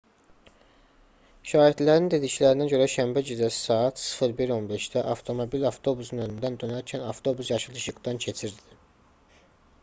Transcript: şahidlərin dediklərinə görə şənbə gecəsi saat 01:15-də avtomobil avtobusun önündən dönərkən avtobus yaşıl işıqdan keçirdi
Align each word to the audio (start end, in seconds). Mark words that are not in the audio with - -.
şahidlərin 1.49 2.07
dediklərinə 2.13 2.65
görə 2.71 2.87
şənbə 2.93 3.23
gecəsi 3.27 3.59
saat 3.67 4.01
01:15-də 4.23 5.05
avtomobil 5.13 5.69
avtobusun 5.73 6.25
önündən 6.25 6.59
dönərkən 6.65 7.07
avtobus 7.13 7.53
yaşıl 7.55 7.79
işıqdan 7.83 8.25
keçirdi 8.27 8.83